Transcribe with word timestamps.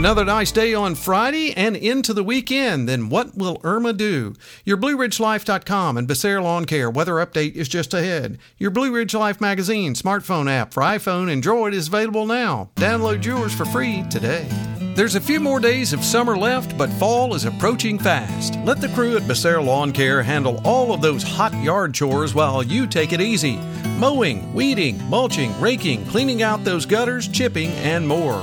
Another 0.00 0.24
nice 0.24 0.50
day 0.50 0.72
on 0.72 0.94
Friday 0.94 1.52
and 1.52 1.76
into 1.76 2.14
the 2.14 2.24
weekend. 2.24 2.88
Then 2.88 3.10
what 3.10 3.36
will 3.36 3.60
Irma 3.62 3.92
do? 3.92 4.34
Your 4.64 4.78
BlueRidgeLife.com 4.78 5.98
and 5.98 6.08
Becerra 6.08 6.42
Lawn 6.42 6.64
Care 6.64 6.88
weather 6.88 7.16
update 7.16 7.52
is 7.52 7.68
just 7.68 7.92
ahead. 7.92 8.38
Your 8.56 8.70
Blue 8.70 8.90
Ridge 8.94 9.12
Life 9.14 9.42
magazine 9.42 9.92
smartphone 9.92 10.50
app 10.50 10.72
for 10.72 10.82
iPhone 10.82 11.24
and 11.24 11.32
Android 11.32 11.74
is 11.74 11.88
available 11.88 12.24
now. 12.24 12.70
Download 12.76 13.22
yours 13.22 13.54
for 13.54 13.66
free 13.66 14.02
today. 14.08 14.48
There's 14.96 15.16
a 15.16 15.20
few 15.20 15.38
more 15.38 15.60
days 15.60 15.92
of 15.92 16.02
summer 16.02 16.34
left, 16.34 16.78
but 16.78 16.88
fall 16.94 17.34
is 17.34 17.44
approaching 17.44 17.98
fast. 17.98 18.56
Let 18.64 18.80
the 18.80 18.88
crew 18.88 19.18
at 19.18 19.24
Becerra 19.24 19.62
Lawn 19.62 19.92
Care 19.92 20.22
handle 20.22 20.62
all 20.64 20.94
of 20.94 21.02
those 21.02 21.22
hot 21.22 21.52
yard 21.62 21.92
chores 21.92 22.34
while 22.34 22.62
you 22.62 22.86
take 22.86 23.12
it 23.12 23.20
easy. 23.20 23.58
Mowing, 23.98 24.54
weeding, 24.54 25.06
mulching, 25.10 25.60
raking, 25.60 26.06
cleaning 26.06 26.42
out 26.42 26.64
those 26.64 26.86
gutters, 26.86 27.28
chipping, 27.28 27.68
and 27.72 28.08
more. 28.08 28.42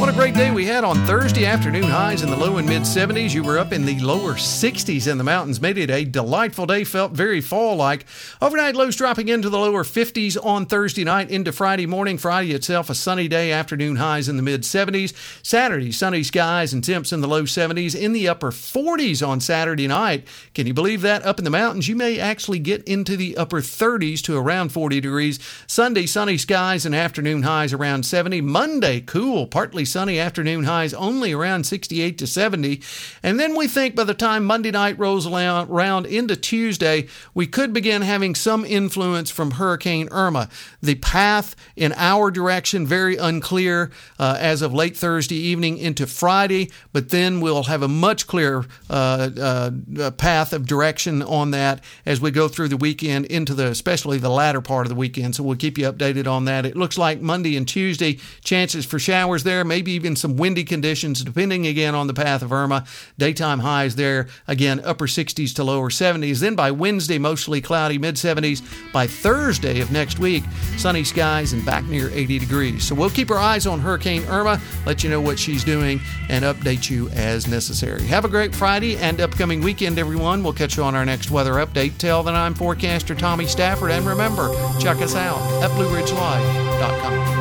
What 0.00 0.08
a 0.08 0.12
great 0.12 0.32
day 0.32 0.50
we 0.50 0.64
had 0.64 0.82
on 0.82 0.96
Thursday 1.04 1.44
afternoon. 1.44 1.82
Highs 1.82 2.22
in 2.22 2.30
the 2.30 2.36
low 2.36 2.56
and 2.56 2.66
mid 2.66 2.84
70s. 2.84 3.34
You 3.34 3.42
were 3.42 3.58
up 3.58 3.70
in 3.70 3.84
the 3.84 4.00
lower 4.00 4.32
60s 4.32 5.06
in 5.06 5.18
the 5.18 5.24
mountains. 5.24 5.60
Made 5.60 5.76
it 5.76 5.90
a 5.90 6.06
delightful 6.06 6.64
day. 6.64 6.84
Felt 6.84 7.12
very 7.12 7.42
fall 7.42 7.76
like. 7.76 8.06
Overnight 8.40 8.74
lows 8.74 8.96
dropping 8.96 9.28
into 9.28 9.50
the 9.50 9.58
lower 9.58 9.84
50s 9.84 10.42
on 10.42 10.64
Thursday 10.64 11.04
night 11.04 11.28
into 11.28 11.52
Friday 11.52 11.84
morning. 11.84 12.16
Friday 12.16 12.52
itself 12.52 12.88
a 12.88 12.94
sunny 12.94 13.28
day. 13.28 13.52
Afternoon 13.52 13.96
highs 13.96 14.26
in 14.26 14.38
the 14.38 14.42
mid 14.42 14.62
70s. 14.62 15.12
Saturday 15.44 15.92
sunny 15.92 16.22
skies 16.22 16.72
and 16.72 16.82
temps 16.82 17.12
in 17.12 17.20
the 17.20 17.28
low 17.28 17.42
70s. 17.42 17.94
In 17.94 18.14
the 18.14 18.26
upper 18.26 18.52
40s 18.52 19.24
on 19.24 19.38
Saturday 19.38 19.86
night. 19.86 20.26
Can 20.54 20.66
you 20.66 20.72
believe 20.72 21.02
that? 21.02 21.26
Up 21.26 21.38
in 21.38 21.44
the 21.44 21.50
mountains, 21.50 21.88
you 21.88 21.94
may 21.94 22.18
actually 22.18 22.58
get 22.58 22.82
into 22.84 23.18
the 23.18 23.36
upper 23.36 23.60
30s 23.60 24.22
to 24.22 24.38
around 24.38 24.72
40 24.72 24.98
degrees. 25.02 25.38
Sunday 25.66 26.06
sunny 26.06 26.38
skies 26.38 26.86
and 26.86 26.94
afternoon 26.94 27.42
highs 27.42 27.74
around 27.74 28.06
70. 28.06 28.40
Monday 28.40 29.02
cool, 29.02 29.46
partly 29.46 29.84
sunny 29.90 30.18
afternoon 30.18 30.64
highs 30.64 30.94
only 30.94 31.32
around 31.32 31.64
68 31.64 32.18
to 32.18 32.26
70. 32.26 32.82
And 33.22 33.38
then 33.38 33.56
we 33.56 33.68
think 33.68 33.94
by 33.94 34.04
the 34.04 34.14
time 34.14 34.44
Monday 34.44 34.70
night 34.70 34.98
rolls 34.98 35.26
around 35.26 36.06
into 36.06 36.36
Tuesday, 36.36 37.08
we 37.34 37.46
could 37.46 37.72
begin 37.72 38.02
having 38.02 38.34
some 38.34 38.64
influence 38.64 39.30
from 39.30 39.52
Hurricane 39.52 40.08
Irma. 40.10 40.48
The 40.82 40.96
path 40.96 41.56
in 41.76 41.92
our 41.96 42.30
direction, 42.30 42.86
very 42.86 43.16
unclear 43.16 43.90
uh, 44.18 44.36
as 44.38 44.62
of 44.62 44.72
late 44.72 44.96
Thursday 44.96 45.36
evening 45.36 45.78
into 45.78 46.06
Friday, 46.06 46.70
but 46.92 47.10
then 47.10 47.40
we'll 47.40 47.64
have 47.64 47.82
a 47.82 47.88
much 47.88 48.26
clearer 48.26 48.66
uh, 48.88 49.30
uh, 49.40 50.10
path 50.12 50.52
of 50.52 50.66
direction 50.66 51.22
on 51.22 51.50
that 51.52 51.82
as 52.06 52.20
we 52.20 52.30
go 52.30 52.48
through 52.48 52.68
the 52.68 52.76
weekend 52.76 53.26
into 53.26 53.54
the, 53.54 53.66
especially 53.66 54.18
the 54.18 54.30
latter 54.30 54.60
part 54.60 54.86
of 54.86 54.88
the 54.88 54.94
weekend. 54.94 55.34
So 55.34 55.42
we'll 55.42 55.56
keep 55.56 55.78
you 55.78 55.90
updated 55.90 56.26
on 56.26 56.44
that. 56.44 56.66
It 56.66 56.76
looks 56.76 56.98
like 56.98 57.20
Monday 57.20 57.56
and 57.56 57.66
Tuesday, 57.66 58.18
chances 58.44 58.84
for 58.84 58.98
showers 58.98 59.44
there, 59.44 59.64
maybe 59.64 59.79
maybe 59.80 59.92
even 59.92 60.14
some 60.14 60.36
windy 60.36 60.62
conditions, 60.62 61.24
depending 61.24 61.66
again 61.66 61.94
on 61.94 62.06
the 62.06 62.12
path 62.12 62.42
of 62.42 62.52
Irma. 62.52 62.84
Daytime 63.16 63.60
highs 63.60 63.96
there, 63.96 64.26
again, 64.46 64.78
upper 64.84 65.06
60s 65.06 65.54
to 65.54 65.64
lower 65.64 65.88
70s. 65.88 66.40
Then 66.40 66.54
by 66.54 66.70
Wednesday, 66.70 67.16
mostly 67.16 67.62
cloudy, 67.62 67.96
mid 67.96 68.16
70s. 68.16 68.60
By 68.92 69.06
Thursday 69.06 69.80
of 69.80 69.90
next 69.90 70.18
week, 70.18 70.44
sunny 70.76 71.02
skies 71.02 71.54
and 71.54 71.64
back 71.64 71.84
near 71.84 72.10
80 72.10 72.40
degrees. 72.40 72.84
So 72.84 72.94
we'll 72.94 73.08
keep 73.08 73.30
our 73.30 73.38
eyes 73.38 73.66
on 73.66 73.80
Hurricane 73.80 74.22
Irma, 74.24 74.60
let 74.84 75.02
you 75.02 75.08
know 75.08 75.22
what 75.22 75.38
she's 75.38 75.64
doing, 75.64 75.98
and 76.28 76.44
update 76.44 76.90
you 76.90 77.08
as 77.10 77.46
necessary. 77.46 78.02
Have 78.02 78.26
a 78.26 78.28
great 78.28 78.54
Friday 78.54 78.98
and 78.98 79.18
upcoming 79.18 79.62
weekend, 79.62 79.98
everyone. 79.98 80.42
We'll 80.42 80.52
catch 80.52 80.76
you 80.76 80.82
on 80.82 80.94
our 80.94 81.06
next 81.06 81.30
weather 81.30 81.54
update. 81.54 81.96
Tell 81.96 82.22
that 82.24 82.34
I'm 82.34 82.52
forecaster 82.52 83.14
Tommy 83.14 83.46
Stafford, 83.46 83.92
and 83.92 84.04
remember, 84.04 84.50
check 84.78 84.98
us 84.98 85.14
out 85.14 85.40
at 85.62 85.70
BlueRidgeLife.com. 85.70 87.39